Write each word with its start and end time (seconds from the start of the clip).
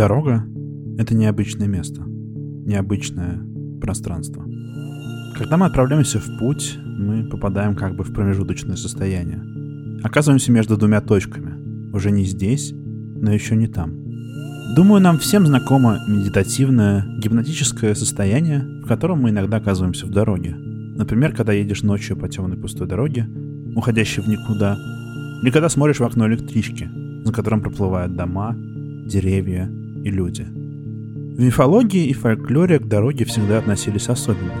Дорога— 0.00 0.46
это 0.96 1.14
необычное 1.14 1.68
место, 1.68 2.02
необычное 2.06 3.38
пространство. 3.82 4.42
Когда 5.36 5.58
мы 5.58 5.66
отправляемся 5.66 6.18
в 6.18 6.38
путь, 6.38 6.78
мы 6.82 7.24
попадаем 7.24 7.76
как 7.76 7.96
бы 7.96 8.04
в 8.04 8.14
промежуточное 8.14 8.76
состояние. 8.76 9.42
Оказываемся 10.02 10.52
между 10.52 10.78
двумя 10.78 11.02
точками. 11.02 11.92
Уже 11.94 12.12
не 12.12 12.24
здесь, 12.24 12.72
но 12.72 13.30
еще 13.30 13.56
не 13.56 13.66
там. 13.66 13.92
Думаю, 14.74 15.02
нам 15.02 15.18
всем 15.18 15.46
знакомо 15.46 15.98
медитативное, 16.08 17.04
гипнотическое 17.18 17.94
состояние, 17.94 18.60
в 18.82 18.88
котором 18.88 19.20
мы 19.20 19.28
иногда 19.28 19.58
оказываемся 19.58 20.06
в 20.06 20.10
дороге. 20.10 20.54
Например, 20.96 21.36
когда 21.36 21.52
едешь 21.52 21.82
ночью 21.82 22.16
по 22.16 22.26
темной 22.26 22.56
пустой 22.56 22.88
дороге, 22.88 23.28
уходящей 23.76 24.22
в 24.22 24.28
никуда, 24.28 24.78
или 25.42 25.50
когда 25.50 25.68
смотришь 25.68 26.00
в 26.00 26.04
окно 26.04 26.26
электрички, 26.26 26.88
за 27.22 27.34
которым 27.34 27.60
проплывают 27.60 28.16
дома, 28.16 28.56
деревья 29.04 29.70
и 30.04 30.10
люди. 30.10 30.42
В 30.42 31.42
мифологии 31.42 32.06
и 32.06 32.12
фольклоре 32.12 32.78
к 32.78 32.86
дороге 32.86 33.24
всегда 33.24 33.58
относились 33.58 34.08
особенно. 34.08 34.52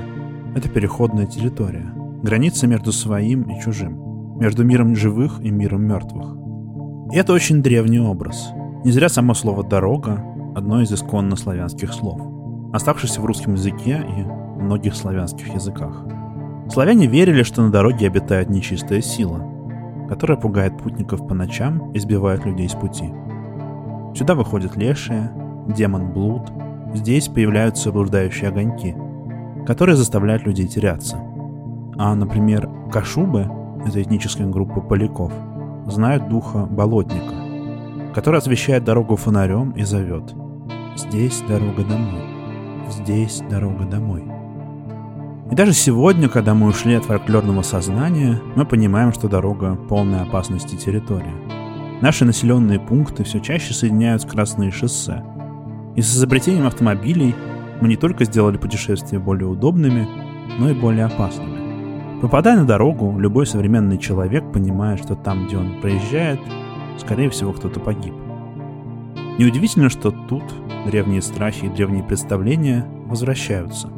Это 0.54 0.68
переходная 0.68 1.26
территория, 1.26 1.92
граница 2.22 2.66
между 2.66 2.92
своим 2.92 3.42
и 3.42 3.60
чужим, 3.60 4.38
между 4.38 4.64
миром 4.64 4.96
живых 4.96 5.40
и 5.42 5.50
миром 5.50 5.84
мертвых. 5.84 6.36
И 7.12 7.16
это 7.16 7.32
очень 7.32 7.62
древний 7.62 8.00
образ. 8.00 8.50
Не 8.84 8.92
зря 8.92 9.08
само 9.08 9.34
слово 9.34 9.64
«дорога»— 9.64 10.24
одно 10.54 10.80
из 10.80 10.92
исконно 10.92 11.36
славянских 11.36 11.92
слов, 11.92 12.20
оставшееся 12.72 13.20
в 13.20 13.24
русском 13.24 13.54
языке 13.54 14.02
и 14.06 14.62
многих 14.62 14.94
славянских 14.94 15.52
языках. 15.54 16.06
Славяне 16.70 17.06
верили, 17.06 17.42
что 17.42 17.62
на 17.62 17.70
дороге 17.70 18.06
обитает 18.06 18.48
нечистая 18.48 19.00
сила, 19.00 19.44
которая 20.08 20.38
пугает 20.38 20.78
путников 20.78 21.26
по 21.26 21.34
ночам 21.34 21.92
и 21.92 21.98
сбивает 21.98 22.44
людей 22.46 22.68
с 22.68 22.74
пути. 22.74 23.12
Сюда 24.14 24.34
выходят 24.34 24.76
лешие, 24.76 25.32
демон 25.66 26.12
блуд, 26.12 26.50
здесь 26.94 27.28
появляются 27.28 27.92
блуждающие 27.92 28.48
огоньки, 28.48 28.96
которые 29.66 29.96
заставляют 29.96 30.44
людей 30.44 30.66
теряться. 30.66 31.18
А, 31.96 32.14
например, 32.14 32.68
кашубы, 32.90 33.48
это 33.86 34.02
этническая 34.02 34.46
группа 34.46 34.80
поляков, 34.80 35.32
знают 35.86 36.28
духа 36.28 36.66
болотника, 36.66 37.34
который 38.14 38.38
освещает 38.38 38.84
дорогу 38.84 39.16
фонарем 39.16 39.70
и 39.72 39.84
зовет 39.84 40.34
«Здесь 40.96 41.42
дорога 41.48 41.84
домой, 41.84 42.22
здесь 42.90 43.42
дорога 43.48 43.84
домой». 43.84 44.24
И 45.50 45.54
даже 45.54 45.72
сегодня, 45.72 46.28
когда 46.28 46.54
мы 46.54 46.68
ушли 46.68 46.94
от 46.94 47.04
фольклорного 47.04 47.62
сознания, 47.62 48.40
мы 48.54 48.64
понимаем, 48.64 49.12
что 49.12 49.28
дорога 49.28 49.74
полная 49.88 50.22
опасности 50.22 50.76
территория– 50.76 51.34
Наши 52.00 52.24
населенные 52.24 52.80
пункты 52.80 53.24
все 53.24 53.40
чаще 53.40 53.74
соединяют 53.74 54.22
скоростные 54.22 54.70
шоссе. 54.70 55.22
И 56.00 56.02
с 56.02 56.16
изобретением 56.16 56.66
автомобилей 56.66 57.34
мы 57.82 57.88
не 57.88 57.96
только 57.96 58.24
сделали 58.24 58.56
путешествия 58.56 59.18
более 59.18 59.46
удобными, 59.46 60.08
но 60.58 60.70
и 60.70 60.72
более 60.72 61.04
опасными. 61.04 62.22
Попадая 62.22 62.58
на 62.58 62.64
дорогу, 62.64 63.18
любой 63.18 63.44
современный 63.44 63.98
человек 63.98 64.50
понимает, 64.50 65.02
что 65.02 65.14
там, 65.14 65.46
где 65.46 65.58
он 65.58 65.78
проезжает, 65.82 66.40
скорее 66.96 67.28
всего, 67.28 67.52
кто-то 67.52 67.80
погиб. 67.80 68.14
Неудивительно, 69.38 69.90
что 69.90 70.10
тут 70.10 70.42
древние 70.86 71.20
страхи 71.20 71.66
и 71.66 71.68
древние 71.68 72.02
представления 72.02 72.86
возвращаются. 73.04 73.90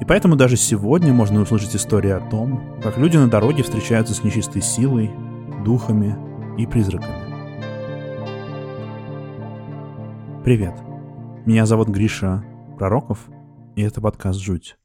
И 0.00 0.06
поэтому 0.06 0.36
даже 0.36 0.56
сегодня 0.56 1.12
можно 1.12 1.42
услышать 1.42 1.76
истории 1.76 2.12
о 2.12 2.20
том, 2.20 2.62
как 2.82 2.96
люди 2.96 3.18
на 3.18 3.28
дороге 3.28 3.62
встречаются 3.62 4.14
с 4.14 4.24
нечистой 4.24 4.62
силой, 4.62 5.10
духами 5.66 6.16
и 6.56 6.64
призраками. 6.64 7.12
Привет. 10.44 10.91
Меня 11.44 11.66
зовут 11.66 11.88
Гриша 11.88 12.44
Пророков, 12.78 13.28
и 13.74 13.82
это 13.82 14.00
подкаст 14.00 14.38
«Жуть». 14.38 14.76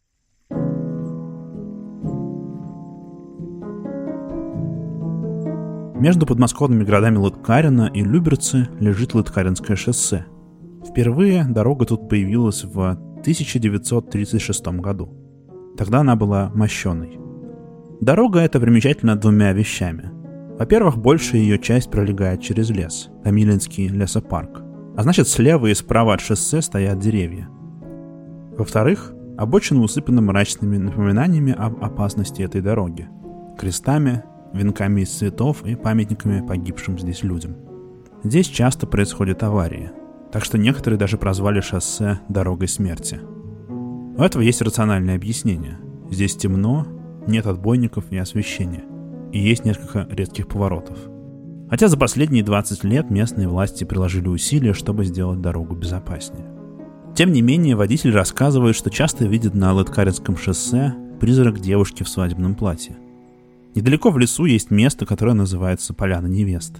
Между 6.00 6.26
подмосковными 6.26 6.84
городами 6.84 7.18
Лыткарина 7.18 7.92
и 7.94 8.02
Люберцы 8.02 8.70
лежит 8.80 9.14
Лыткаринское 9.14 9.78
шоссе. 9.78 10.26
Впервые 10.84 11.46
дорога 11.48 11.86
тут 11.86 12.10
появилась 12.10 12.64
в 12.64 12.90
1936 13.20 14.68
году. 14.80 15.14
Тогда 15.78 16.00
она 16.00 16.16
была 16.16 16.50
мощеной. 16.56 17.20
Дорога 18.02 18.40
эта 18.40 18.60
примечательна 18.60 19.16
двумя 19.16 19.54
вещами. 19.54 20.10
Во-первых, 20.58 20.98
большая 20.98 21.42
ее 21.42 21.60
часть 21.60 21.92
пролегает 21.92 22.42
через 22.42 22.72
лес, 22.72 23.12
Камилинский 23.24 23.90
лесопарк. 23.90 24.67
А 24.98 25.04
значит, 25.04 25.28
слева 25.28 25.68
и 25.68 25.76
справа 25.76 26.16
от 26.16 26.22
шоссе 26.22 26.60
стоят 26.60 26.98
деревья. 26.98 27.48
Во-вторых, 28.58 29.14
обочины 29.38 29.80
усыпаны 29.82 30.22
мрачными 30.22 30.78
напоминаниями 30.78 31.54
об 31.56 31.84
опасности 31.84 32.42
этой 32.42 32.62
дороги. 32.62 33.08
Крестами, 33.60 34.24
венками 34.54 35.02
из 35.02 35.12
цветов 35.12 35.64
и 35.64 35.76
памятниками 35.76 36.44
погибшим 36.44 36.98
здесь 36.98 37.22
людям. 37.22 37.58
Здесь 38.24 38.48
часто 38.48 38.88
происходят 38.88 39.44
аварии, 39.44 39.92
так 40.32 40.44
что 40.44 40.58
некоторые 40.58 40.98
даже 40.98 41.20
прозвали 41.20 41.62
шоссе 41.62 42.20
«дорогой 42.28 42.68
смерти». 42.68 43.20
У 44.18 44.22
этого 44.24 44.42
есть 44.42 44.64
рациональное 44.64 45.16
объяснение. 45.16 45.78
Здесь 46.10 46.36
темно, 46.36 46.88
нет 47.28 47.46
отбойников 47.46 48.06
и 48.10 48.18
освещения, 48.18 48.86
и 49.32 49.38
есть 49.38 49.64
несколько 49.64 50.08
редких 50.10 50.48
поворотов– 50.48 50.98
Хотя 51.70 51.90
за 51.90 51.98
последние 51.98 52.44
20 52.44 52.84
лет 52.86 53.10
местные 53.10 53.48
власти 53.48 53.84
приложили 53.84 54.28
усилия, 54.28 54.74
чтобы 54.74 55.04
сделать 55.06 55.42
дорогу 55.42 55.76
безопаснее. 55.76 56.46
Тем 57.16 57.32
не 57.32 57.42
менее, 57.42 57.76
водитель 57.76 58.12
рассказывает, 58.12 58.76
что 58.76 58.90
часто 58.90 59.26
видит 59.26 59.54
на 59.54 59.74
Лыткаринском 59.74 60.38
шоссе 60.38 60.94
призрак 61.20 61.60
девушки 61.60 62.04
в 62.04 62.10
свадебном 62.10 62.56
платье. 62.56 62.96
Недалеко 63.76 64.12
в 64.12 64.18
лесу 64.18 64.46
есть 64.46 64.72
место, 64.72 65.06
которое 65.06 65.34
называется 65.34 65.94
Поляна 65.94 66.28
невест. 66.28 66.78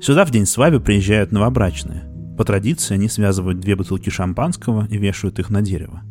Сюда 0.00 0.24
в 0.24 0.30
день 0.30 0.46
свадьбы 0.46 0.80
приезжают 0.80 1.32
новобрачные. 1.32 2.10
По 2.36 2.44
традиции 2.44 2.94
они 2.94 3.08
связывают 3.08 3.60
две 3.60 3.76
бутылки 3.76 4.10
шампанского 4.10 4.86
и 4.90 4.96
вешают 4.96 5.38
их 5.38 5.50
на 5.50 5.62
дерево. 5.62 6.02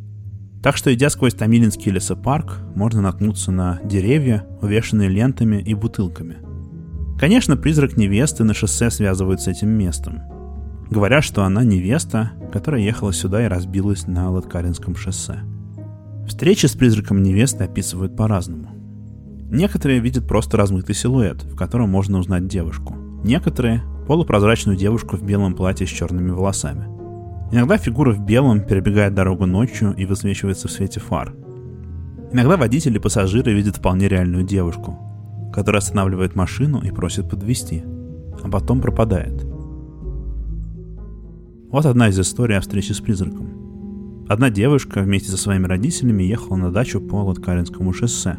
Так 0.61 0.77
что, 0.77 0.93
идя 0.93 1.09
сквозь 1.09 1.33
Томилинский 1.33 1.91
лесопарк, 1.91 2.61
можно 2.73 3.01
наткнуться 3.01 3.51
на 3.51 3.81
деревья, 3.83 4.47
увешанные 4.61 5.09
лентами 5.09 5.61
и 5.61 5.73
бутылками– 5.73 6.37
Конечно, 7.19 7.55
призрак 7.55 7.95
невесты 7.97 8.43
на 8.43 8.53
шоссе 8.53 8.89
связывают 8.89 9.41
с 9.41 9.47
этим 9.47 9.69
местом. 9.69 10.21
Говорят, 10.89 11.23
что 11.23 11.43
она 11.43 11.63
невеста, 11.63 12.31
которая 12.51 12.81
ехала 12.81 13.13
сюда 13.13 13.45
и 13.45 13.47
разбилась 13.47 14.07
на 14.07 14.29
Латкаринском 14.31 14.95
шоссе. 14.95 15.39
Встречи 16.27 16.65
с 16.65 16.73
призраком 16.73 17.21
невесты 17.23 17.63
описывают 17.63 18.15
по-разному. 18.15 18.69
Некоторые 19.49 19.99
видят 19.99 20.27
просто 20.27 20.57
размытый 20.57 20.95
силуэт, 20.95 21.43
в 21.43 21.55
котором 21.55 21.89
можно 21.89 22.17
узнать 22.17 22.47
девушку. 22.47 22.95
Некоторые— 23.23 23.83
полупрозрачную 24.07 24.77
девушку 24.77 25.15
в 25.15 25.23
белом 25.23 25.55
платье 25.55 25.87
с 25.87 25.89
черными 25.89 26.31
волосами. 26.31 26.87
Иногда 27.51 27.77
фигура 27.77 28.11
в 28.13 28.25
белом 28.25 28.61
перебегает 28.61 29.13
дорогу 29.13 29.45
ночью 29.45 29.93
и 29.95 30.05
высвечивается 30.05 30.67
в 30.67 30.71
свете 30.71 30.99
фар. 30.99 31.33
Иногда 32.31 32.57
водители 32.57 32.97
и 32.97 32.99
пассажиры 32.99 33.53
видят 33.53 33.77
вполне 33.77 34.07
реальную 34.07 34.43
девушку, 34.43 34.97
который 35.53 35.77
останавливает 35.77 36.35
машину 36.35 36.81
и 36.81 36.91
просит 36.91 37.29
подвести, 37.29 37.83
а 38.43 38.49
потом 38.49 38.81
пропадает. 38.81 39.45
Вот 41.69 41.85
одна 41.85 42.09
из 42.09 42.19
историй 42.19 42.57
о 42.57 42.61
встрече 42.61 42.93
с 42.93 42.99
призраком. 42.99 44.25
Одна 44.27 44.49
девушка 44.49 45.01
вместе 45.01 45.31
со 45.31 45.37
своими 45.37 45.65
родителями 45.65 46.23
ехала 46.23 46.55
на 46.55 46.71
дачу 46.71 47.01
по 47.01 47.23
Латкаринскому 47.23 47.93
шоссе. 47.93 48.37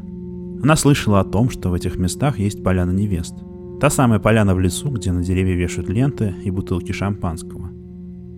Она 0.62 0.76
слышала 0.76 1.20
о 1.20 1.25
том, 1.25 1.50
что 1.50 1.69
в 1.70 1.75
этих 1.75 1.97
местах 1.97 2.38
есть 2.38 2.62
поляна 2.62 2.92
невест. 2.92 3.34
Та 3.81 3.91
самая 3.91 4.19
поляна 4.19 4.54
в 4.54 4.60
лесу, 4.60 4.88
где 4.91 5.12
на 5.12 5.22
деревья 5.22 5.55
вешают 5.55 5.90
ленты 5.90 6.34
и 6.44 6.50
бутылки 6.50 6.93
шампанского. 6.93 7.70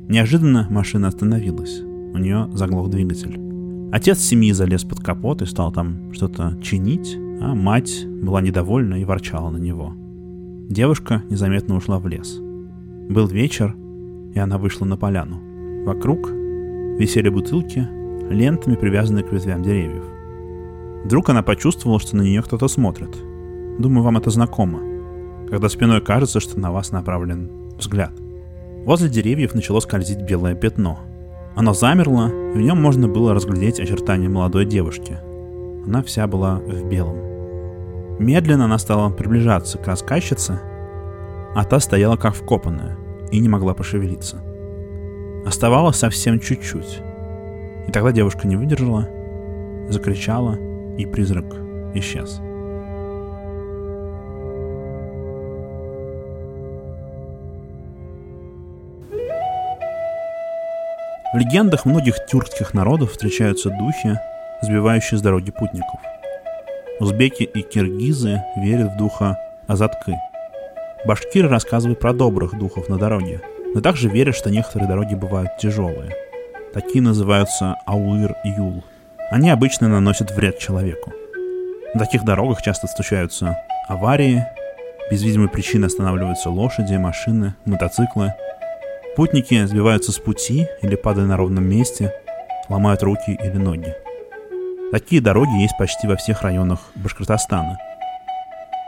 Неожиданно 0.09 0.67
машина 0.71 1.09
остановилась. 1.09 1.81
У 1.81 2.19
нее 2.19 2.49
заглох 2.53 2.91
двигатель. 2.91 3.39
Отец 3.93 4.19
семьи 4.19 4.53
залез 4.53 4.85
под 4.85 5.01
капот 5.01 5.43
и 5.43 5.47
стал 5.47 5.73
там 5.73 6.13
что-то 6.13 6.59
чинить, 6.63 7.17
а 7.41 7.55
мать 7.55 8.07
была 8.07 8.41
недовольна 8.41 8.95
и 8.95 9.05
ворчала 9.05 9.51
на 9.51 9.59
него. 9.59 9.93
Девушка 10.69 11.23
незаметно 11.31 11.77
ушла 11.77 11.99
в 11.99 12.07
лес. 12.07 12.39
Был 13.09 13.27
вечер, 13.27 13.75
и 14.35 14.39
она 14.39 14.59
вышла 14.59 14.85
на 14.85 14.97
поляну. 14.97 15.41
Вокруг 15.85 16.29
висели 16.99 17.29
бутылки, 17.29 17.87
лентами 18.31 18.75
привязанные 18.75 19.25
к 19.25 19.33
ветвям 19.33 19.63
деревьев. 19.63 20.05
Вдруг 21.05 21.29
она 21.31 21.43
почувствовала, 21.43 22.01
что 22.01 22.17
на 22.17 22.23
нее 22.23 22.43
кто-то 22.43 22.67
смотрит. 22.67 23.17
Думаю, 23.79 24.03
вам 24.03 24.17
это 24.17 24.31
знакомо. 24.31 24.81
Когда 25.49 25.69
спиной 25.69 26.01
кажется, 26.01 26.41
что 26.41 26.59
на 26.59 26.73
вас 26.73 26.91
направлен 26.91 27.49
взгляд. 27.79 28.13
Возле 28.85 29.09
деревьев 29.09 29.55
начало 29.55 29.81
скользить 29.81 30.23
белое 30.23 30.55
пятно. 30.55 30.99
Оно 31.55 31.75
замерло, 31.75 32.29
и 32.55 32.59
в 32.59 32.61
нем 32.61 32.83
можно 32.83 33.09
было 33.09 33.35
разглядеть 33.35 33.79
очертания 33.79 34.29
молодой 34.29 34.65
девушки. 34.65 35.19
Она 35.87 36.03
вся 36.03 36.27
была 36.27 36.57
в 36.57 36.89
белом. 36.89 37.17
Медленно 38.19 38.65
она 38.65 38.79
стала 38.79 39.09
приближаться 39.11 39.79
к 39.79 39.87
рассказчице, 39.87 40.61
а 41.55 41.65
та 41.65 41.79
стояла 41.79 42.17
как 42.17 42.35
вкопанная 42.35 42.97
и 43.31 43.39
не 43.39 43.49
могла 43.49 43.73
пошевелиться. 43.73 44.43
Оставалось 45.47 45.97
совсем 45.97 46.41
чуть-чуть. 46.41 47.01
И 47.87 47.93
тогда 47.93 48.11
девушка 48.11 48.49
не 48.49 48.57
выдержала, 48.57 49.09
закричала, 49.89 50.59
и 50.99 51.07
призрак 51.07 51.45
исчез. 51.95 52.41
В 61.33 61.39
легендах 61.39 61.85
многих 61.85 62.17
тюркских 62.27 62.73
народов 62.73 63.13
встречаются 63.13 63.69
духи, 63.69 64.19
сбивающие 64.63 65.19
с 65.19 65.23
дороги 65.23 65.51
путников. 65.51 66.01
Узбеки 67.01 67.43
и 67.43 67.63
киргизы 67.63 68.43
верят 68.57 68.93
в 68.93 68.97
духа 68.97 69.39
Азаткы. 69.67 70.15
Башкиры 71.05 71.49
рассказывают 71.49 72.01
про 72.01 72.13
добрых 72.13 72.59
духов 72.59 72.89
на 72.89 72.99
дороге, 72.99 73.41
но 73.75 73.81
также 73.81 74.09
верят, 74.09 74.35
что 74.35 74.51
некоторые 74.51 74.89
дороги 74.89 75.15
бывают 75.15 75.57
тяжелые. 75.59 76.13
Такие 76.73 77.03
называются 77.03 77.77
ауир-юл. 77.87 78.83
Они 79.31 79.51
обычно 79.51 79.89
наносят 79.89 80.31
вред 80.31 80.59
человеку. 80.59 81.13
На 81.95 82.01
таких 82.01 82.25
дорогах 82.25 82.63
часто 82.63 82.87
случаются 82.87 83.57
аварии, 83.89 84.45
без 85.11 85.23
видимой 85.23 85.49
причины 85.49 85.87
останавливаются 85.87 86.51
лошади, 86.51 86.95
машины, 86.95 87.55
мотоциклы– 87.65 88.35
Путники 89.17 89.65
сбиваются 89.65 90.13
с 90.13 90.19
пути 90.19 90.69
или, 90.83 90.95
падая 90.95 91.25
на 91.25 91.39
ровном 91.39 91.65
месте, 91.65 92.13
ломают 92.69 93.03
руки 93.03 93.31
или 93.43 93.57
ноги. 93.57 93.95
Такие 94.93 95.21
дороги 95.21 95.61
есть 95.61 95.77
почти 95.79 96.07
во 96.07 96.17
всех 96.17 96.43
районах 96.43 96.81
Башкортостана. 96.95 97.79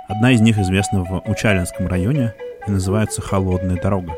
Одна 0.09 0.33
из 0.33 0.41
них 0.41 0.59
известна 0.59 1.05
в 1.05 1.23
Учалинском 1.29 1.87
районе 1.89 2.35
и 2.67 2.71
называется 2.71 3.21
«Холодная 3.21 3.81
дорога». 3.81 4.15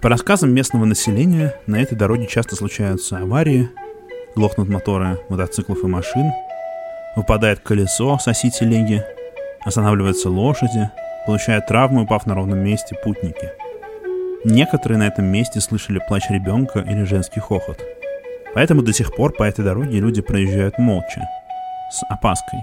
По 0.00 0.08
рассказам 0.08 0.52
местного 0.54 0.86
населения, 0.86 1.54
на 1.66 1.80
этой 1.80 1.96
дороге 1.96 2.26
часто 2.26 2.56
случаются 2.56 3.18
аварии, 3.18 3.68
глохнут 4.34 4.68
моторы 4.68 5.18
мотоциклов 5.28 5.84
и 5.84 5.86
машин, 5.86 6.32
выпадает 7.14 7.60
колесо 7.60 8.18
с 8.18 8.26
оси 8.26 8.50
телеги, 8.50 9.04
останавливаются 9.64 10.30
лошади, 10.30 10.90
получают 11.26 11.66
травмы, 11.66 12.02
упав 12.02 12.26
на 12.26 12.34
ровном 12.34 12.58
месте 12.58 12.96
путники– 13.04 13.50
Некоторые 14.44 14.98
на 14.98 15.06
этом 15.06 15.26
месте 15.26 15.60
слышали 15.60 16.00
плач 16.08 16.30
ребенка 16.30 16.80
или 16.80 17.04
женский 17.04 17.40
хохот. 17.40 17.78
Поэтому 18.54 18.82
до 18.82 18.92
сих 18.92 19.14
пор 19.14 19.32
по 19.32 19.44
этой 19.44 19.64
дороге 19.64 20.00
люди 20.00 20.22
проезжают 20.22 20.78
молча, 20.78 21.28
с 21.90 22.02
опаской, 22.10 22.60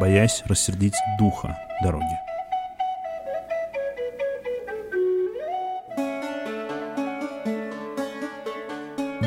боясь 0.00 0.42
рассердить 0.46 0.94
духа 1.18 1.56
дороги. 1.82 2.04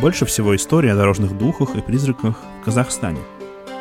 Больше 0.01 0.25
всего 0.25 0.55
историй 0.55 0.91
о 0.91 0.95
дорожных 0.95 1.37
духах 1.37 1.75
и 1.75 1.81
призраках 1.81 2.35
в 2.61 2.65
Казахстане. 2.65 3.21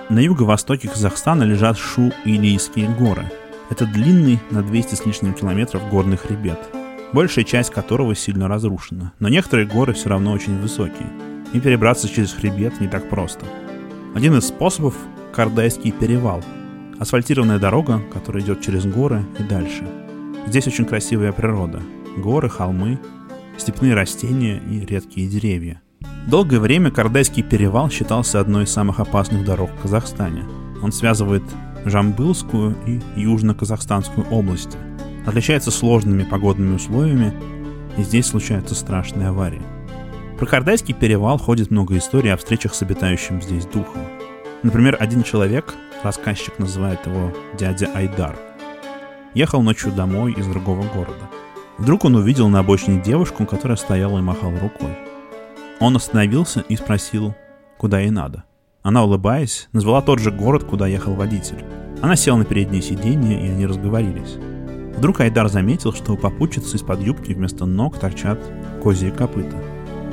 На 0.09 0.19
юго-востоке 0.19 0.89
Казахстана 0.89 1.45
лежат 1.45 1.79
Шу-Илийские 1.79 2.89
горы. 2.89 3.31
Это 3.71 3.87
длинный 3.87 4.39
на 4.51 4.63
200 4.63 4.97
с 4.97 5.07
лишним 5.07 5.35
километров 5.35 5.89
горный 5.89 6.17
хребет– 6.17 6.59
большая 7.13 7.45
часть 7.45 7.71
которого 7.71 8.15
сильно 8.15 8.49
разрушена. 8.49 9.13
Но 9.19 9.29
некоторые 9.29 9.67
горы 9.67 9.93
все 9.93 10.09
равно 10.09 10.33
очень 10.33 10.59
высокие, 10.61 11.09
и 11.53 11.61
перебраться 11.61 12.09
через 12.09 12.33
хребет 12.33 12.81
не 12.81 12.89
так 12.89 13.09
просто. 13.09 13.45
Один 14.15 14.37
из 14.37 14.49
способов– 14.49 14.95
Кардайский 15.33 15.93
перевал. 15.93 16.43
Асфальтированная 16.99 17.59
дорога, 17.59 18.03
которая 18.13 18.43
идет 18.43 18.61
через 18.61 18.85
горы 18.85 19.25
и 19.39 19.43
дальше. 19.43 19.87
Здесь 20.47 20.67
очень 20.67 20.85
красивая 20.85 21.33
природа. 21.33 21.81
Горы, 22.17 22.49
холмы, 22.49 22.99
степные 23.57 23.95
растения 23.95 24.61
и 24.69 24.85
редкие 24.85 25.29
деревья. 25.29 25.81
Долгое 26.27 26.59
время 26.59 26.91
Кардайский 26.91 27.43
перевал 27.43 27.91
считался 27.91 28.41
одной 28.41 28.65
из 28.65 28.71
самых 28.71 29.01
опасных 29.01 29.45
дорог 29.45 29.71
в 29.71 29.83
Казахстане. 29.83 30.45
Он 30.83 30.93
связывает 30.93 31.45
Жамбылскую 31.85 32.77
и 32.87 33.01
Южно-Казахстанскую 33.17 34.29
области– 34.31 34.77
отличается 35.27 35.71
сложными 35.71 36.25
погодными 36.25 36.75
условиями, 36.75 37.33
и 37.97 38.03
здесь 38.03 38.27
случаются 38.27 38.75
страшные 38.75 39.29
аварии. 39.29 39.63
Про 40.41 40.47
Кардайский 40.47 40.95
перевал 40.95 41.37
ходит 41.37 41.71
много 41.71 41.99
историй 41.99 42.33
о 42.33 42.39
встречах 42.39 42.75
с 42.75 42.81
обитающим 42.81 43.43
здесь 43.43 43.67
духом. 43.67 44.01
Например, 44.63 44.97
один 44.99 45.23
человек, 45.23 45.75
рассказчик 46.03 46.59
называет 46.59 47.05
его 47.05 47.31
дядя 47.59 47.91
Айдар, 47.95 48.39
ехал 49.35 49.61
ночью 49.61 49.93
домой 49.93 50.33
из 50.33 50.47
другого 50.47 50.83
города. 50.95 51.29
Вдруг 51.77 52.07
он 52.07 52.17
увидел 52.17 52.49
на 52.49 52.61
обочине 52.61 53.03
девушку, 53.03 53.45
которая 53.45 53.77
стояла 53.77 54.19
и 54.19 54.23
махала 54.23 54.59
рукой. 54.59 54.97
Он 55.79 55.97
остановился 55.97 56.61
и 56.61 56.75
спросил, 56.75 57.35
куда 57.77 58.01
ей 58.01 58.11
надо. 58.11 58.45
Она, 58.83 59.05
улыбаясь, 59.05 59.69
назвала 59.73 60.01
тот 60.01 60.21
же 60.21 60.31
город, 60.31 60.65
куда 60.65 60.87
ехал 60.87 61.13
водитель. 61.13 61.63
Она 62.01 62.17
села 62.17 62.39
на 62.39 62.45
переднее 62.47 62.81
сиденье, 62.81 63.47
и 63.47 63.51
они 63.51 63.67
разговорились. 63.67 64.39
Вдруг 64.97 65.21
Айдар 65.21 65.51
заметил, 65.51 65.93
что 65.93 66.15
у 66.15 66.17
попутчицы 66.17 66.77
из-под 66.77 67.03
юбки 67.03 67.33
вместо 67.33 67.67
ног 67.67 67.99
торчат 67.99 68.41
козьи 68.83 69.11
копыта. 69.11 69.70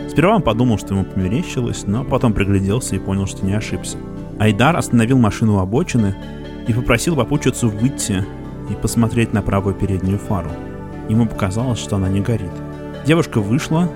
Сперва 0.09 0.35
он 0.35 0.41
подумал, 0.41 0.77
что 0.77 0.93
ему 0.93 1.03
померещилось, 1.03 1.85
но 1.85 2.03
потом 2.03 2.33
пригляделся 2.33 2.95
и 2.95 2.99
понял, 2.99 3.27
что 3.27 3.45
не 3.45 3.53
ошибся. 3.53 3.97
Айдар 4.39 4.75
остановил 4.75 5.17
машину 5.17 5.55
у 5.55 5.59
обочины 5.59 6.15
и 6.67 6.73
попросил 6.73 7.15
попутчицу 7.15 7.69
выйти 7.69 8.25
и 8.69 8.73
посмотреть 8.73 9.33
на 9.33 9.41
правую 9.41 9.75
переднюю 9.75 10.19
фару. 10.19 10.49
Ему 11.09 11.25
показалось, 11.27 11.79
что 11.79 11.95
она 11.95 12.09
не 12.09 12.21
горит. 12.21 12.51
Девушка 13.05 13.39
вышла, 13.39 13.89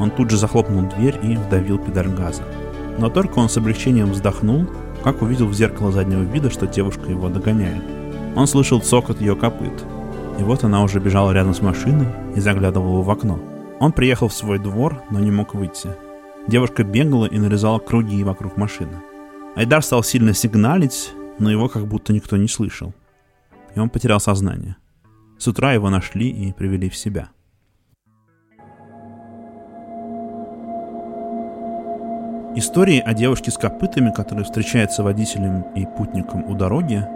он 0.00 0.10
тут 0.10 0.30
же 0.30 0.36
захлопнул 0.36 0.88
дверь 0.96 1.18
и 1.22 1.36
вдавил 1.36 1.78
педаль 1.78 2.08
газа. 2.08 2.42
Но 2.98 3.10
только 3.10 3.38
он 3.38 3.48
с 3.48 3.56
облегчением 3.56 4.10
вздохнул, 4.10 4.66
как 5.02 5.22
увидел 5.22 5.46
в 5.46 5.54
зеркало 5.54 5.92
заднего 5.92 6.22
вида, 6.22 6.50
что 6.50 6.66
девушка 6.66 7.10
его 7.10 7.28
догоняет. 7.28 7.82
Он 8.36 8.46
слышал 8.46 8.80
цокот 8.80 9.20
ее 9.20 9.36
копыт, 9.36 9.84
и 10.38 10.42
вот 10.42 10.64
она 10.64 10.82
уже 10.82 10.98
бежала 10.98 11.32
рядом 11.32 11.54
с 11.54 11.60
машиной 11.60 12.08
и 12.34 12.40
заглядывала 12.40 13.02
в 13.02 13.10
окно. 13.10 13.38
Он 13.84 13.92
приехал 13.92 14.28
в 14.28 14.32
свой 14.32 14.58
двор, 14.58 15.02
но 15.10 15.20
не 15.20 15.30
мог 15.30 15.52
выйти. 15.52 15.90
Девушка 16.48 16.84
бегала 16.84 17.26
и 17.26 17.38
нарезала 17.38 17.78
круги 17.78 18.24
вокруг 18.24 18.56
машины. 18.56 19.02
Айдар 19.56 19.82
стал 19.82 20.02
сильно 20.02 20.32
сигналить, 20.32 21.12
но 21.38 21.50
его 21.50 21.68
как 21.68 21.86
будто 21.86 22.14
никто 22.14 22.38
не 22.38 22.48
слышал. 22.48 22.94
И 23.74 23.78
он 23.78 23.90
потерял 23.90 24.20
сознание. 24.20 24.76
С 25.38 25.48
утра 25.48 25.74
его 25.74 25.90
нашли 25.90 26.30
и 26.30 26.54
привели 26.54 26.88
в 26.88 26.96
себя. 26.96 27.28
Истории 32.56 33.00
о 33.00 33.12
девушке 33.12 33.50
с 33.50 33.58
копытами, 33.58 34.10
которая 34.12 34.46
встречается 34.46 35.02
водителем 35.02 35.60
и 35.74 35.84
путником 35.84 36.50
у 36.50 36.54
дороги, 36.54 37.06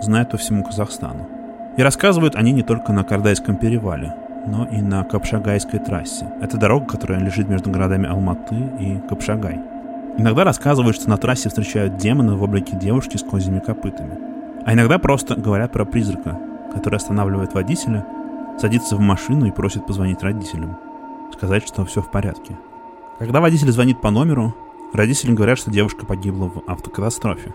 знают 0.00 0.30
по 0.30 0.38
всему 0.38 0.64
Казахстану. 0.64 1.28
И 1.76 1.82
рассказывают 1.82 2.36
они 2.36 2.52
не 2.52 2.62
только 2.62 2.94
на 2.94 3.04
Кардайском 3.04 3.58
перевале, 3.58 4.14
но 4.46 4.66
и 4.66 4.80
на 4.80 5.04
Капшагайской 5.04 5.80
трассе. 5.80 6.32
Это 6.40 6.56
дорога, 6.56 6.86
которая 6.86 7.20
лежит 7.20 7.48
между 7.48 7.70
городами 7.70 8.08
Алматы 8.08 8.54
и 8.80 8.98
Капшагай. 9.08 9.60
Иногда 10.18 10.44
рассказывают, 10.44 10.96
что 10.96 11.10
на 11.10 11.18
трассе 11.18 11.48
встречают 11.48 11.96
демона 11.96 12.36
в 12.36 12.42
облике 12.42 12.76
девушки 12.76 13.16
с 13.16 13.22
козьими 13.22 13.58
копытами. 13.58 14.18
А 14.64 14.72
иногда 14.72 14.98
просто 14.98 15.34
говорят 15.34 15.72
про 15.72 15.84
призрака, 15.84 16.38
который 16.72 16.96
останавливает 16.96 17.52
водителя, 17.52 18.06
садится 18.58 18.96
в 18.96 19.00
машину 19.00 19.46
и 19.46 19.50
просит 19.50 19.86
позвонить 19.86 20.22
родителям. 20.22 20.78
Сказать, 21.32 21.66
что 21.66 21.84
все 21.84 22.00
в 22.00 22.10
порядке. 22.10 22.56
Когда 23.18 23.40
водитель 23.40 23.70
звонит 23.70 24.00
по 24.00 24.10
номеру, 24.10 24.54
родители 24.92 25.32
говорят, 25.32 25.58
что 25.58 25.70
девушка 25.70 26.06
погибла 26.06 26.46
в 26.46 26.62
автокатастрофе. 26.66 27.54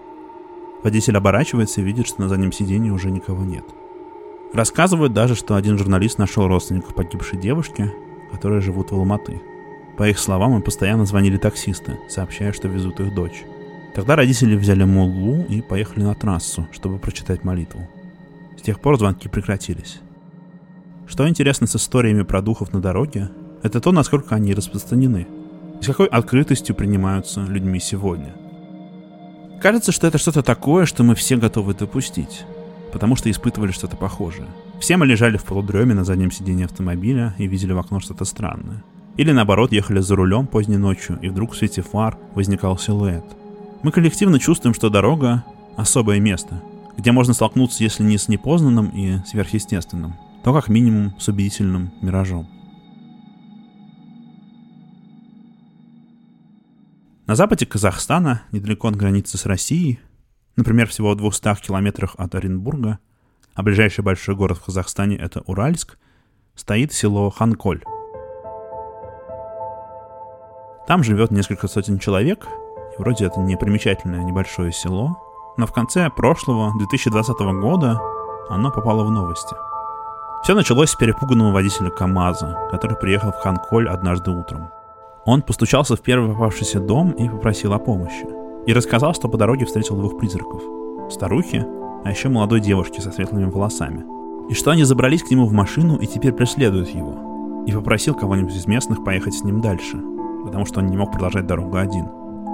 Водитель 0.83 1.17
оборачивается 1.17 1.81
и 1.81 1.83
видит, 1.83 2.07
что 2.07 2.21
на 2.21 2.29
заднем 2.29 2.51
сиденье 2.51 2.91
уже 2.91 3.11
никого 3.11 3.43
нет– 3.43 3.65
Рассказывают 4.53 5.13
даже, 5.13 5.35
что 5.35 5.55
один 5.55 5.77
журналист 5.77 6.17
нашел 6.17 6.47
родственников 6.47 6.93
погибшей 6.93 7.39
девушки, 7.39 7.89
которые 8.31 8.59
живут 8.59 8.91
в 8.91 8.95
Алматы. 8.95 9.41
По 9.97 10.09
их 10.09 10.19
словам, 10.19 10.55
им 10.55 10.61
постоянно 10.61 11.05
звонили 11.05 11.37
таксисты, 11.37 11.97
сообщая, 12.09 12.51
что 12.51 12.67
везут 12.67 12.99
их 12.99 13.15
дочь. 13.15 13.43
Тогда 13.95 14.17
родители 14.17 14.57
взяли 14.57 14.83
муллу 14.83 15.43
и 15.45 15.61
поехали 15.61 16.03
на 16.03 16.15
трассу, 16.15 16.67
чтобы 16.73 16.97
прочитать 16.97 17.45
молитву. 17.45 17.87
С 18.57 18.61
тех 18.61 18.81
пор 18.81 18.97
звонки 18.97 19.29
прекратились. 19.29 20.01
Что 21.07 21.27
интересно 21.27 21.65
с 21.65 21.75
историями 21.77 22.23
про 22.23 22.41
духов 22.41 22.73
на 22.73 22.81
дороге, 22.81 23.29
это 23.63 23.79
то, 23.79 23.91
насколько 23.93 24.35
они 24.35 24.53
распространены, 24.53 25.27
и 25.79 25.83
с 25.83 25.87
какой 25.87 26.07
открытостью 26.07 26.75
принимаются 26.75 27.41
людьми 27.41 27.79
сегодня. 27.79 28.35
Кажется, 29.61 29.93
что 29.93 30.07
это 30.07 30.17
что-то 30.17 30.41
такое, 30.41 30.85
что 30.85 31.03
мы 31.03 31.15
все 31.15 31.37
готовы 31.37 31.73
допустить 31.73 32.45
потому 32.91 33.15
что 33.15 33.29
испытывали 33.31 33.71
что-то 33.71 33.95
похожее. 33.95 34.47
Все 34.79 34.97
мы 34.97 35.05
лежали 35.05 35.37
в 35.37 35.43
полудреме 35.43 35.93
на 35.93 36.03
заднем 36.03 36.31
сиденье 36.31 36.65
автомобиля 36.65 37.35
и 37.37 37.47
видели 37.47 37.73
в 37.73 37.79
окно 37.79 37.99
что-то 37.99 38.25
странное. 38.25 38.83
Или 39.17 39.31
наоборот, 39.31 39.71
ехали 39.71 39.99
за 39.99 40.15
рулем 40.15 40.47
поздней 40.47 40.77
ночью, 40.77 41.19
и 41.21 41.29
вдруг 41.29 41.53
в 41.53 41.57
свете 41.57 41.81
фар 41.81 42.17
возникал 42.33 42.77
силуэт. 42.77 43.25
Мы 43.83 43.91
коллективно 43.91 44.39
чувствуем, 44.39 44.73
что 44.73 44.89
дорога— 44.89 45.43
особое 45.77 46.19
место, 46.19 46.61
где 46.97 47.11
можно 47.11 47.33
столкнуться, 47.33 47.83
если 47.83 48.03
не 48.03 48.17
с 48.17 48.27
непознанным 48.27 48.89
и 48.89 49.19
сверхъестественным, 49.25 50.15
то 50.43 50.53
как 50.53 50.69
минимум 50.69 51.13
с 51.19 51.27
убедительным 51.27 51.91
миражом. 52.01 52.47
На 57.27 57.35
западе 57.35 57.65
Казахстана, 57.65 58.41
недалеко 58.51 58.87
от 58.87 58.95
границы 58.95 59.37
с 59.37 59.45
Россией, 59.45 59.99
например, 60.55 60.87
всего 60.87 61.11
в 61.11 61.15
200 61.15 61.61
километрах 61.61 62.15
от 62.17 62.35
Оренбурга, 62.35 62.99
а 63.53 63.63
ближайший 63.63 64.03
большой 64.03 64.35
город 64.35 64.57
в 64.57 64.65
Казахстане— 64.65 65.15
это 65.17 65.41
Уральск, 65.45 65.97
стоит 66.55 66.93
село 66.93 67.29
Ханколь. 67.29 67.83
Там 70.87 71.03
живет 71.03 71.31
несколько 71.31 71.67
сотен 71.67 71.99
человек, 71.99 72.45
и 72.97 73.01
вроде 73.01 73.25
это 73.25 73.39
не 73.39 73.55
примечательное 73.55 74.23
небольшое 74.23 74.71
село, 74.71 75.17
но 75.57 75.65
в 75.65 75.73
конце 75.73 76.09
прошлого, 76.09 76.77
2020 76.77 77.39
года, 77.61 77.99
оно 78.49 78.71
попало 78.71 79.03
в 79.03 79.11
новости. 79.11 79.55
Все 80.43 80.55
началось 80.55 80.89
с 80.89 80.95
перепуганного 80.95 81.53
водителя 81.53 81.91
КАМАЗа, 81.91 82.67
который 82.71 82.97
приехал 82.97 83.31
в 83.31 83.37
Ханколь 83.37 83.87
однажды 83.87 84.31
утром. 84.31 84.69
Он 85.23 85.43
постучался 85.43 85.95
в 85.95 86.01
первый 86.01 86.33
попавшийся 86.33 86.79
дом 86.79 87.11
и 87.11 87.29
попросил 87.29 87.73
о 87.73 87.79
помощи. 87.79 88.40
И 88.65 88.73
рассказал, 88.73 89.13
что 89.13 89.27
по 89.27 89.37
дороге 89.37 89.65
встретил 89.65 89.95
двух 89.95 90.17
призраков. 90.17 90.61
Старухи, 91.09 91.65
а 92.03 92.09
еще 92.09 92.29
молодой 92.29 92.59
девушки 92.59 92.99
со 92.99 93.11
светлыми 93.11 93.49
волосами. 93.49 94.03
И 94.49 94.53
что 94.53 94.71
они 94.71 94.83
забрались 94.83 95.23
к 95.23 95.31
нему 95.31 95.45
в 95.45 95.53
машину 95.53 95.97
и 95.97 96.05
теперь 96.05 96.33
преследуют 96.33 96.89
его. 96.89 97.63
И 97.65 97.71
попросил 97.71 98.15
кого-нибудь 98.15 98.55
из 98.55 98.67
местных 98.67 99.03
поехать 99.03 99.33
с 99.33 99.43
ним 99.43 99.61
дальше, 99.61 100.01
потому 100.43 100.65
что 100.65 100.79
он 100.79 100.87
не 100.87 100.97
мог 100.97 101.11
продолжать 101.11 101.47
дорогу 101.47 101.77
один. 101.77 102.07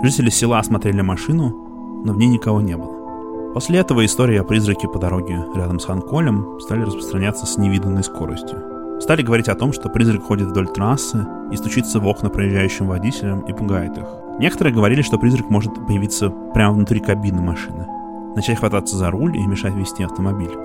Жители 0.03 0.29
села 0.29 0.59
осмотрели 0.59 1.01
машину, 1.01 2.03
но 2.05 2.13
в 2.13 2.17
ней 2.17 2.27
никого 2.27 2.61
не 2.61 2.77
было. 2.77 3.53
После 3.53 3.79
этого 3.79 4.05
истории 4.05 4.37
о 4.37 4.43
призраке 4.43 4.87
по 4.87 4.99
дороге 4.99 5.43
рядом 5.55 5.79
с 5.79 5.85
Ханколем 5.85 6.59
стали 6.59 6.83
распространяться 6.83 7.45
с 7.45 7.57
невиданной 7.57 8.03
скоростью. 8.03 8.61
Стали 8.99 9.21
говорить 9.21 9.47
о 9.47 9.55
том, 9.55 9.73
что 9.73 9.89
призрак 9.89 10.23
ходит 10.23 10.47
вдоль 10.47 10.67
трассы 10.67 11.25
и 11.51 11.55
стучится 11.55 11.99
в 11.99 12.07
окна 12.07 12.29
проезжающим 12.29 12.87
водителям 12.87 13.41
и 13.41 13.53
пугает 13.53 13.97
их. 13.97 14.07
Некоторые 14.39 14.73
говорили, 14.73 15.01
что 15.01 15.17
призрак 15.17 15.49
может 15.49 15.73
появиться 15.87 16.29
прямо 16.29 16.75
внутри 16.75 16.99
кабины 16.99 17.41
машины, 17.41 17.87
начать 18.35 18.59
хвататься 18.59 18.95
за 18.95 19.09
руль 19.09 19.35
и 19.35 19.47
мешать 19.47 19.73
вести 19.73 20.03
автомобиль. 20.03 20.55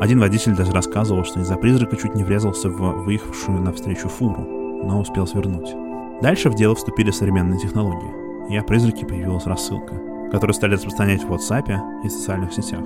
Один 0.00 0.18
водитель 0.18 0.56
даже 0.56 0.72
рассказывал, 0.72 1.24
что 1.24 1.40
из-за 1.40 1.56
призрака 1.56 1.96
чуть 1.96 2.14
не 2.14 2.24
врезался 2.24 2.68
в 2.68 3.04
выехавшую 3.04 3.60
навстречу 3.60 4.08
фуру, 4.08 4.42
но 4.82 5.00
успел 5.00 5.26
свернуть. 5.26 5.74
Дальше 6.22 6.50
в 6.50 6.54
дело 6.54 6.74
вступили 6.74 7.10
современные 7.10 7.60
технологии 7.60 8.20
и 8.50 8.56
о 8.56 8.64
призраке 8.64 9.06
появилась 9.06 9.46
рассылка, 9.46 9.94
которую 10.32 10.54
стали 10.54 10.74
распространять 10.74 11.22
в 11.22 11.32
WhatsApp 11.32 12.04
и 12.04 12.08
социальных 12.08 12.52
сетях. 12.52 12.80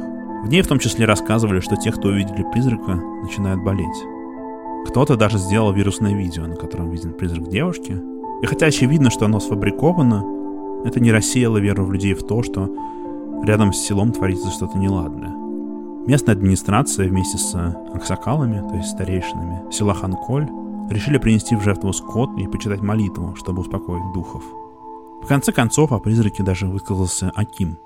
В 0.45 0.49
ней 0.49 0.61
в 0.61 0.69
том 0.69 0.79
числе 0.79 1.07
рассказывали, 1.07 1.61
что 1.61 1.77
те, 1.77 1.91
кто 1.91 2.09
увидели 2.09 2.45
призрака, 2.53 2.97
начинают 3.23 3.63
болеть. 3.63 4.05
Кто-то 4.89 5.17
даже 5.17 5.39
сделал 5.39 5.73
вирусное 5.73 6.15
видео, 6.15 6.47
на 6.47 6.57
котором 6.57 6.91
виден 6.91 7.15
призрак 7.15 7.49
девушки. 7.49 7.99
И 8.43 8.47
хотя 8.47 8.67
очевидно, 8.67 9.09
что 9.09 9.25
оно 9.25 9.41
сфабриковано, 9.41 10.23
это 10.85 11.00
не 11.00 11.11
рассеяло 11.11 11.59
веру 11.59 11.85
в 11.85 11.93
людей 11.93 12.14
в 12.14 12.26
то, 12.26 12.43
что 12.43 12.69
рядом 13.45 13.73
с 13.73 13.79
селом 13.79 14.12
творится 14.12 14.50
что-то 14.50 14.79
неладное. 14.79 15.33
Местная 16.07 16.35
администрация 16.35 17.09
вместе 17.09 17.38
с 17.38 17.55
аксакалами, 17.95 18.61
то 18.69 18.76
есть 18.76 18.91
старейшинами, 18.91 19.73
села 19.73 19.95
Ханколь, 19.95 20.49
решили 20.91 21.19
принести 21.19 21.57
в 21.57 21.62
жертву 21.62 21.93
скот 21.93 22.38
и 22.38 22.47
почитать 22.47 22.83
молитву, 22.83 23.35
чтобы 23.37 23.62
успокоить 23.62 24.12
духов. 24.12 24.45
В 25.23 25.26
конце 25.26 25.53
концов, 25.53 25.93
о 25.93 25.99
призраке 25.99 26.43
даже 26.43 26.67
высказался 26.67 27.33
Аким. 27.35 27.79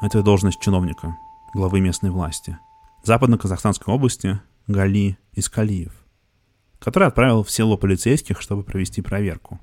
Это 0.00 0.22
должность 0.24 0.58
чиновника, 0.60 1.16
главы 1.54 1.80
местной 1.80 2.10
власти. 2.10 2.58
Западно-Казахстанской 3.04 3.94
области 3.94 4.40
Гали 4.66 5.16
Искалиев, 5.34 5.92
который 6.80 7.06
отправил 7.06 7.44
в 7.44 7.50
село 7.50 7.76
полицейских, 7.76 8.40
чтобы 8.40 8.64
провести 8.64 9.02
проверку. 9.02 9.60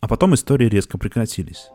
А 0.00 0.08
потом 0.08 0.34
истории 0.34 0.68
резко 0.68 0.98
прекратились. 0.98 1.70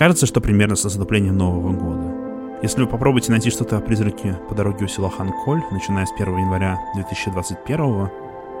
Кажется, 0.00 0.24
что 0.24 0.40
примерно 0.40 0.76
с 0.76 0.84
наступлением 0.84 1.36
Нового 1.36 1.72
года. 1.72 2.58
Если 2.62 2.80
вы 2.80 2.86
попробуете 2.88 3.32
найти 3.32 3.50
что-то 3.50 3.76
о 3.76 3.82
призраке 3.82 4.34
по 4.48 4.54
дороге 4.54 4.86
у 4.86 4.88
села 4.88 5.10
Ханколь, 5.10 5.60
начиная 5.70 6.06
с 6.06 6.12
1 6.12 6.38
января 6.38 6.78
2021, 6.94 8.08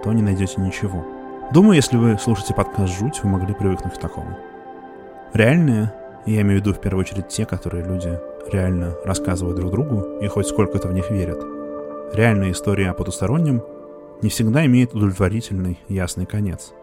то 0.04 0.12
не 0.12 0.20
найдете 0.20 0.60
ничего. 0.60 1.02
Думаю, 1.50 1.76
если 1.76 1.96
вы 1.96 2.18
слушаете 2.18 2.52
подкаст 2.52 2.92
«Жуть», 2.92 3.22
вы 3.22 3.30
могли 3.30 3.54
привыкнуть 3.54 3.94
к 3.94 3.98
такому. 3.98 4.36
Реальные, 5.32 5.94
я 6.26 6.42
имею 6.42 6.60
в 6.60 6.62
виду 6.62 6.74
в 6.74 6.80
первую 6.82 7.06
очередь 7.06 7.28
те, 7.28 7.46
которые 7.46 7.86
люди 7.86 8.18
реально 8.52 8.94
рассказывают 9.06 9.56
друг 9.56 9.70
другу 9.70 10.18
и 10.20 10.26
хоть 10.26 10.46
сколько-то 10.46 10.88
в 10.88 10.92
них 10.92 11.10
верят. 11.10 11.42
Реальная 12.12 12.50
история 12.50 12.90
о 12.90 12.94
потустороннем 12.94 13.62
не 14.20 14.28
всегда 14.28 14.66
имеет 14.66 14.92
удовлетворительный, 14.92 15.78
ясный 15.88 16.26
конец. 16.26 16.74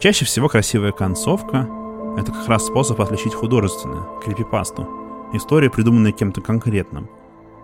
Чаще 0.00 0.24
всего 0.24 0.48
красивая 0.48 0.90
концовка— 0.90 1.68
это 2.16 2.32
как 2.32 2.48
раз 2.48 2.66
способ 2.66 3.00
отличить 3.00 3.34
художественную, 3.34 4.20
крипипасту, 4.24 4.88
историю, 5.32 5.70
придуманную 5.70 6.12
кем-то 6.12 6.40
конкретным. 6.40 7.08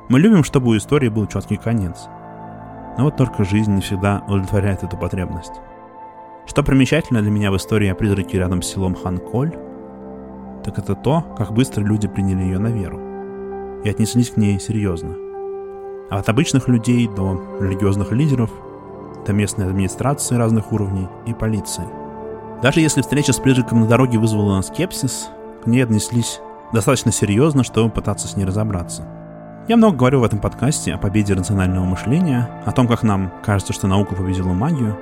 Мы 0.08 0.20
любим, 0.20 0.44
чтобы 0.44 0.68
у 0.68 0.76
истории 0.76 1.08
был 1.08 1.26
четкий 1.26 1.56
конец. 1.56 2.06
Но 2.96 3.04
вот 3.04 3.16
только 3.16 3.44
жизнь 3.44 3.74
не 3.74 3.80
всегда 3.80 4.22
удовлетворяет 4.26 4.82
эту 4.82 4.96
потребность. 4.96 5.52
Что 6.46 6.62
примечательно 6.62 7.22
для 7.22 7.30
меня 7.30 7.50
в 7.50 7.56
истории 7.56 7.88
о 7.88 7.94
призраке 7.94 8.38
рядом 8.38 8.62
с 8.62 8.68
селом 8.68 8.94
Ханколь, 8.94 9.52
так 10.64 10.78
это 10.78 10.94
то, 10.94 11.22
как 11.36 11.52
быстро 11.52 11.82
люди 11.82 12.08
приняли 12.08 12.44
ее 12.44 12.58
на 12.58 12.68
веру 12.68 13.00
и 13.84 13.88
отнеслись 13.90 14.30
к 14.30 14.36
ней 14.36 14.58
серьезно. 14.58 15.14
А 16.08 16.18
от 16.18 16.28
обычных 16.28 16.68
людей 16.68 17.08
до 17.08 17.40
религиозных 17.60 18.12
лидеров, 18.12 18.50
до 19.26 19.32
местной 19.32 19.66
администрации 19.66 20.36
разных 20.36 20.72
уровней 20.72 21.08
и 21.26 21.34
полиции. 21.34 22.05
Даже 22.62 22.80
если 22.80 23.02
встреча 23.02 23.32
с 23.32 23.38
призраком 23.38 23.80
на 23.80 23.86
дороге 23.86 24.18
вызвала 24.18 24.62
скепсис, 24.62 25.28
к 25.62 25.66
ней 25.66 25.82
отнеслись 25.84 26.40
достаточно 26.72 27.12
серьезно, 27.12 27.62
чтобы 27.62 27.90
пытаться 27.90 28.28
с 28.28 28.36
ней 28.36 28.44
разобраться. 28.44 29.06
Я 29.68 29.76
много 29.76 29.96
говорю 29.96 30.20
в 30.20 30.24
этом 30.24 30.38
подкасте 30.38 30.94
о 30.94 30.98
победе 30.98 31.34
рационального 31.34 31.84
мышления, 31.84 32.48
о 32.64 32.72
том, 32.72 32.86
как 32.86 33.02
нам 33.02 33.32
кажется, 33.44 33.72
что 33.72 33.88
наука 33.88 34.14
победила 34.14 34.52
магию, 34.52 34.96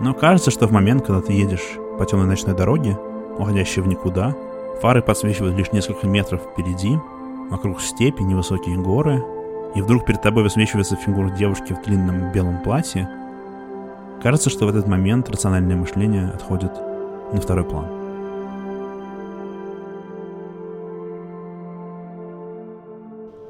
но 0.00 0.14
кажется, 0.14 0.50
что 0.50 0.66
в 0.66 0.72
момент, 0.72 1.04
когда 1.04 1.20
ты 1.20 1.32
едешь 1.32 1.76
по 1.98 2.06
темной 2.06 2.26
ночной 2.26 2.56
дороге, 2.56 2.98
уходящей 3.38 3.82
в 3.82 3.86
никуда, 3.86 4.34
фары 4.80 5.02
подсвечивают 5.02 5.56
лишь 5.56 5.72
несколько 5.72 6.06
метров 6.06 6.40
впереди, 6.40 6.98
вокруг 7.50 7.80
степи, 7.80 8.22
невысокие 8.22 8.78
горы, 8.78 9.22
и 9.74 9.82
вдруг 9.82 10.06
перед 10.06 10.22
тобой 10.22 10.42
высвечивается 10.42 10.96
фигура 10.96 11.28
девушки 11.30 11.74
в 11.74 11.82
длинном 11.82 12.32
белом 12.32 12.62
платье, 12.62 13.08
кажется, 14.20 14.50
что 14.50 14.66
в 14.66 14.68
этот 14.68 14.86
момент 14.86 15.28
рациональное 15.28 15.76
мышление 15.76 16.28
отходит 16.28 16.72
на 17.32 17.40
второй 17.40 17.64
план. 17.64 17.86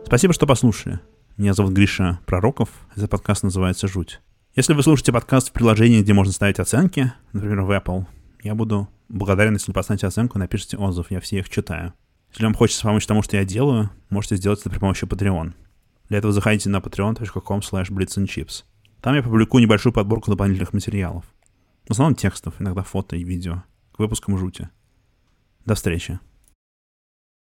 Спасибо, 0.06 0.32
что 0.32 0.46
послушали. 0.46 1.00
Меня 1.36 1.54
зовут 1.54 1.72
Гриша 1.72 2.20
Пророков. 2.26 2.68
Этот 2.96 3.10
подкаст 3.10 3.42
называется 3.42 3.88
«Жуть». 3.88 4.20
Если 4.56 4.74
вы 4.74 4.82
слушаете 4.82 5.12
подкаст 5.12 5.50
в 5.50 5.52
приложении, 5.52 6.02
где 6.02 6.12
можно 6.12 6.32
ставить 6.32 6.58
оценки, 6.58 7.12
например, 7.32 7.62
в 7.62 7.70
Apple, 7.70 8.06
я 8.42 8.54
буду 8.56 8.88
благодарен, 9.08 9.54
если 9.54 9.72
поставите 9.72 10.06
оценку 10.08 10.38
напишите 10.38 10.76
отзыв, 10.76 11.10
я 11.10 11.20
все 11.20 11.38
их 11.38 11.48
читаю. 11.48 11.94
Если 12.32 12.44
вам 12.44 12.54
хочется 12.54 12.82
помочь 12.82 13.06
тому, 13.06 13.22
что 13.22 13.36
я 13.36 13.44
делаю, 13.44 13.90
можете 14.08 14.36
сделать 14.36 14.60
это 14.60 14.70
при 14.70 14.78
помощи 14.78 15.04
Patreon. 15.04 15.52
Для 16.08 16.18
этого 16.18 16.32
заходите 16.32 16.68
на 16.68 16.78
patreon.com 16.78 17.60
slash 17.60 17.90
blitzandchips. 17.90 18.64
Там 19.00 19.14
я 19.14 19.22
публикую 19.22 19.62
небольшую 19.62 19.92
подборку 19.92 20.30
дополнительных 20.30 20.72
материалов. 20.72 21.24
В 21.86 21.92
основном 21.92 22.14
текстов, 22.14 22.54
иногда 22.60 22.82
фото 22.82 23.16
и 23.16 23.24
видео. 23.24 23.64
К 23.92 23.98
выпускам 23.98 24.38
жути. 24.38 24.68
До 25.64 25.74
встречи. 25.74 26.20